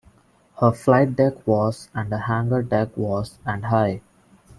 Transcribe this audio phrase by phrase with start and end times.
[0.59, 4.01] Her flight deck was and her hangar deck was and high.